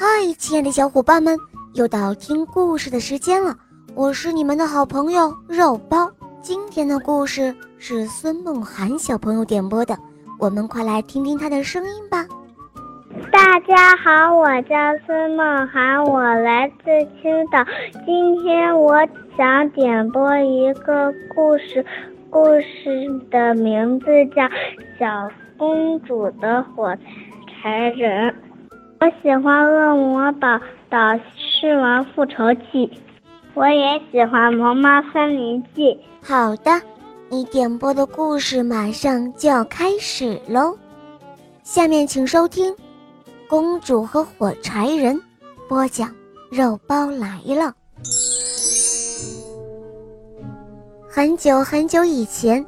[0.00, 0.06] 嗨，
[0.38, 1.36] 亲爱的小伙伴们，
[1.74, 3.52] 又到听故事的时间了。
[3.96, 6.08] 我是你们的好朋友肉包。
[6.40, 9.98] 今天的故事是孙梦涵小朋友点播的，
[10.38, 12.24] 我们快来听听他的声音吧。
[13.32, 16.84] 大家好，我叫孙梦涵，我来自
[17.20, 17.58] 青岛。
[18.06, 18.94] 今天我
[19.36, 21.84] 想点播一个故事，
[22.30, 24.42] 故事的名字叫
[24.96, 26.96] 《小公主的火
[27.60, 28.30] 柴人》。
[29.00, 30.58] 我喜欢《恶魔岛
[30.90, 30.98] 岛
[31.36, 32.84] 狮王复仇记》，
[33.54, 35.94] 我也喜欢《萌猫森林记》。
[36.20, 36.70] 好的，
[37.28, 40.76] 你点播的故事马上就要开始喽。
[41.62, 42.72] 下面请收听
[43.48, 45.14] 《公主和火柴人》，
[45.68, 46.12] 播讲
[46.50, 47.72] 肉包来了。
[51.08, 52.66] 很久很久以前，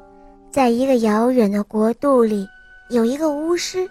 [0.48, 2.46] 在一个遥远的国度里，
[2.88, 3.90] 有一个巫师。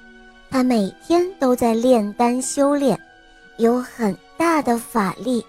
[0.52, 3.00] 他每天都在炼丹修炼，
[3.58, 5.46] 有很大的法力。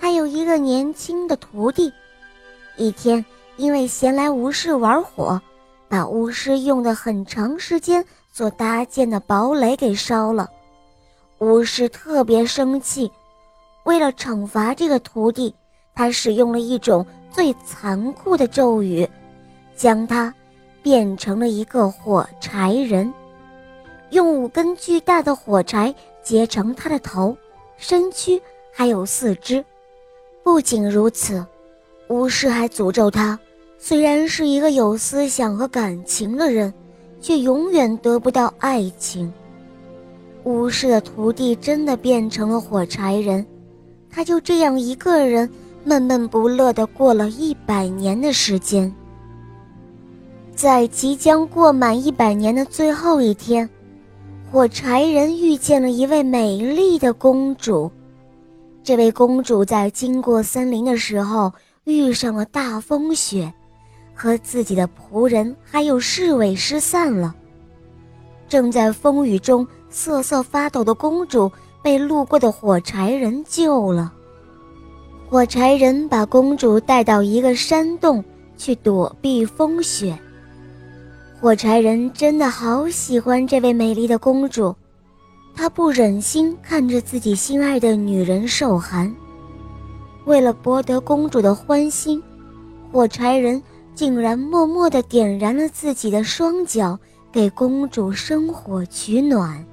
[0.00, 1.92] 他有一个年轻的徒弟。
[2.76, 3.24] 一天，
[3.56, 5.40] 因为闲来无事玩火，
[5.88, 10.48] 把巫师用的很长时间所搭建的堡垒给烧了。
[11.38, 13.10] 巫师特别生气，
[13.84, 15.54] 为了惩罚这个徒弟，
[15.94, 19.08] 他使用了一种最残酷的咒语，
[19.76, 20.32] 将他
[20.82, 23.12] 变成了一个火柴人。
[24.10, 27.36] 用五根巨大的火柴结成他的头、
[27.76, 28.40] 身躯，
[28.72, 29.64] 还有四肢。
[30.42, 31.44] 不仅如此，
[32.08, 33.38] 巫师还诅咒他：
[33.78, 36.72] 虽然是一个有思想和感情的人，
[37.20, 39.30] 却永远得不到爱情。
[40.44, 43.44] 巫师的徒弟真的变成了火柴人，
[44.10, 45.48] 他就这样一个人
[45.84, 48.90] 闷闷不乐地过了一百年的时间。
[50.54, 53.68] 在即将过满一百年的最后一天。
[54.50, 57.90] 火柴人遇见了一位美丽的公主。
[58.82, 61.52] 这位公主在经过森林的时候
[61.84, 63.52] 遇上了大风雪，
[64.14, 67.34] 和自己的仆人还有侍卫失散了。
[68.48, 71.52] 正在风雨中瑟瑟发抖的公主
[71.82, 74.10] 被路过的火柴人救了。
[75.28, 78.24] 火柴人把公主带到一个山洞
[78.56, 80.18] 去躲避风雪。
[81.40, 84.74] 火柴人真的好喜欢这位美丽的公主，
[85.54, 89.14] 他不忍心看着自己心爱的女人受寒。
[90.24, 92.20] 为了博得公主的欢心，
[92.90, 93.62] 火柴人
[93.94, 96.98] 竟然默默地点燃了自己的双脚，
[97.30, 99.64] 给公主生火取暖。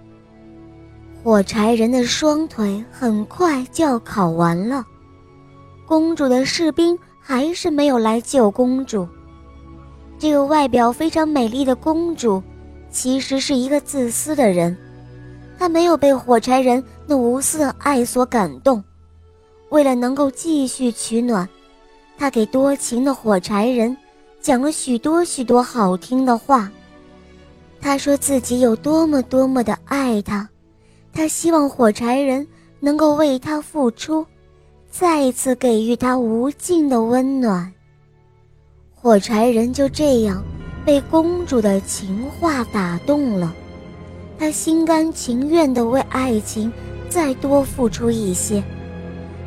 [1.23, 4.85] 火柴人的双腿很快就要烤完了，
[5.87, 9.07] 公主的士兵还是没有来救公主。
[10.25, 12.41] 这个外表非常美丽的公主，
[12.89, 14.75] 其实是一个自私的人。
[15.55, 18.83] 她没有被火柴人那无私的爱所感动。
[19.69, 21.47] 为了能够继续取暖，
[22.17, 23.95] 她给多情的火柴人
[24.41, 26.71] 讲了许多许多好听的话。
[27.79, 30.49] 她说自己有多么多么的爱他，
[31.13, 32.47] 她希望火柴人
[32.79, 34.25] 能够为她付出，
[34.89, 37.71] 再一次给予她无尽的温暖。
[39.05, 40.43] 火柴人就这样
[40.83, 43.53] 被公主的情话打动了，
[44.39, 46.73] 他心甘情愿地为爱情
[47.07, 48.63] 再多付出一些。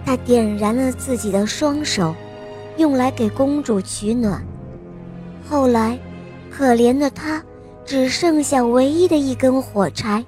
[0.06, 2.14] 他点燃了自己的双手，
[2.76, 4.40] 用来给公主取暖。
[5.50, 5.98] 后来，
[6.48, 7.42] 可怜的他
[7.84, 10.24] 只剩下唯一的一根火柴，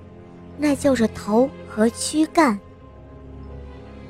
[0.59, 2.59] 那就是头和躯干。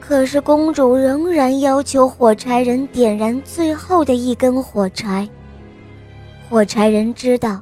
[0.01, 5.29] 可是公主仍然要求火柴人点燃最后的一根火柴。
[6.49, 7.61] 火柴人知道，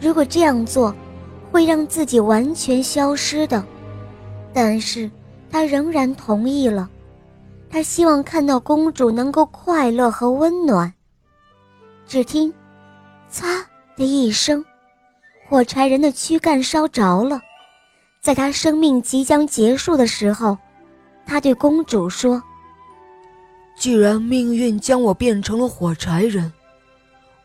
[0.00, 0.92] 如果这样做，
[1.52, 3.64] 会让自己完全消失的，
[4.52, 5.08] 但是
[5.48, 6.90] 他仍然同意了。
[7.70, 10.92] 他希望看到公主能够快乐和温暖。
[12.08, 12.52] 只听
[13.30, 13.46] “擦”
[13.96, 14.64] 的一声，
[15.48, 17.40] 火柴人的躯干烧着了。
[18.20, 20.58] 在他生命即将结束的时候。
[21.26, 22.42] 他对公主说
[23.76, 26.52] ：“既然命运将我变成了火柴人，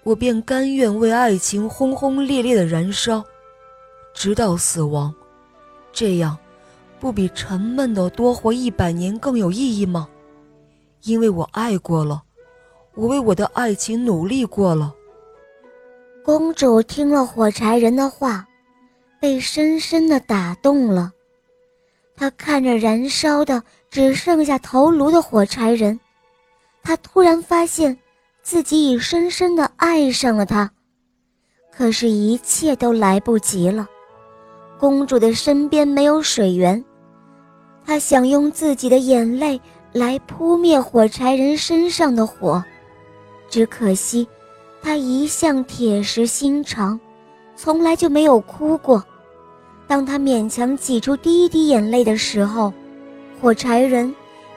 [0.04, 3.24] 我便甘愿为爱情轰轰烈烈的燃烧，
[4.14, 5.14] 直到死亡。
[5.94, 6.38] 这样，
[7.00, 10.08] 不比沉闷的多活一百年更有意义吗？
[11.04, 12.24] 因为我爱过了，
[12.96, 14.94] 我为我的爱情努力过了。”
[16.26, 18.46] 公主听了火柴人的话，
[19.22, 21.14] 被深深的打动了。
[22.20, 23.62] 他看着燃烧的
[23.92, 25.98] 只剩下头颅的火柴人，
[26.82, 27.96] 他突然发现
[28.42, 30.70] 自己已深深地爱上了他。
[31.72, 33.88] 可是，一切都来不及了。
[34.80, 36.84] 公主的身边没有水源，
[37.86, 39.62] 他想用自己的眼泪
[39.92, 42.64] 来扑灭火柴人身上的火，
[43.48, 44.28] 只可惜，
[44.82, 47.00] 他一向铁石心肠，
[47.56, 49.04] 从来就没有哭过。
[49.88, 52.74] 当他勉强挤出第一滴眼泪的时候，
[53.42, 54.14] 火柴人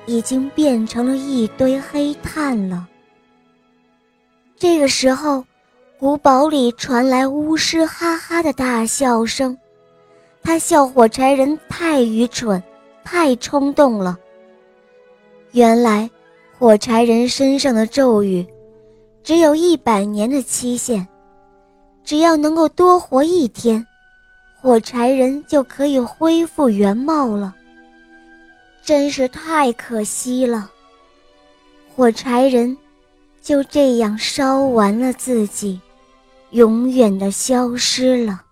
[0.07, 2.87] 已经变成了一堆黑炭了。
[4.57, 5.45] 这个时候，
[5.99, 9.57] 古堡里传来巫师哈哈的大笑声，
[10.43, 12.63] 他笑火柴人太愚蠢。
[13.03, 14.17] 太冲动了。
[15.51, 16.09] 原来，
[16.57, 18.47] 火柴人身上的咒语，
[19.25, 21.05] 只有一百年的期限，
[22.05, 23.85] 只要能够多活一天，
[24.63, 27.55] 火柴人就可以恢复原貌了。
[28.85, 30.71] 真是太可惜了。
[31.97, 32.77] 火柴人
[33.41, 35.81] 就这样烧完了自己，
[36.51, 38.43] 永远的消失了。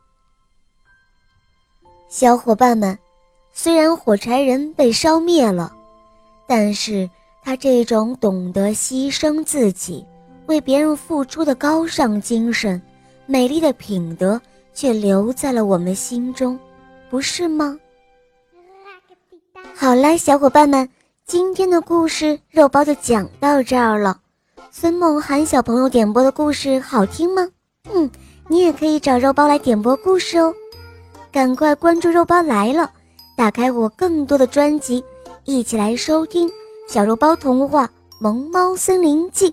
[2.09, 2.99] 小伙伴们。
[3.53, 5.75] 虽然火柴人被烧灭了，
[6.47, 7.11] 但是
[7.43, 10.07] 他这种懂得牺牲自己、
[10.47, 12.81] 为别人付出的高尚精神、
[13.27, 14.41] 美丽的品德
[14.79, 16.57] 却留在了我们心中，
[17.11, 17.77] 不是吗？
[19.75, 20.89] 好啦，小伙伴们，
[21.27, 24.21] 今天的故事肉包就讲到这儿了。
[24.71, 27.49] 孙梦涵小朋友点播的故事好听吗？
[27.93, 28.09] 嗯，
[28.47, 30.55] 你也可以找肉包来点播故事哦，
[31.33, 32.89] 赶快关注肉包来了。
[33.37, 35.03] 打开我更多的专辑，
[35.43, 36.49] 一起来收听
[36.89, 37.85] 《小肉包童话》
[38.21, 39.51] 《萌猫森林记》，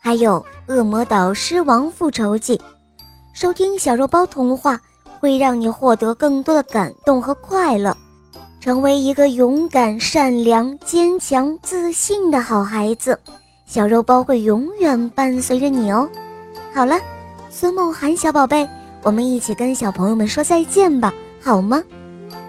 [0.00, 0.42] 还有
[0.74, 2.56] 《恶魔岛狮王复仇记》。
[3.32, 4.78] 收听小肉包童话
[5.18, 7.96] 会让你获得更多的感动和快乐，
[8.60, 13.18] 成为一个勇敢、善良、坚强、自信的好孩子。
[13.64, 16.08] 小肉包会永远伴随着你哦。
[16.74, 16.96] 好了，
[17.48, 18.68] 孙梦涵小宝贝，
[19.02, 21.82] 我们一起跟小朋友们说再见吧，好吗？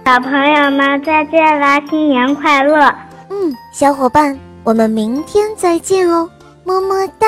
[0.06, 2.94] 小朋友们再见啦，新年快乐！
[3.30, 6.30] 嗯，小伙伴，我们明天再见哦，
[6.66, 7.28] 么么哒。